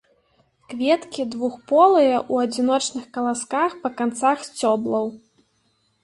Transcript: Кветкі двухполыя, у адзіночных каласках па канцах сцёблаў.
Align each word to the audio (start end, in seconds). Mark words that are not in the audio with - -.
Кветкі 0.69 1.25
двухполыя, 1.33 2.15
у 2.35 2.39
адзіночных 2.45 3.03
каласках 3.17 3.75
па 3.83 3.91
канцах 3.99 4.37
сцёблаў. 4.47 5.05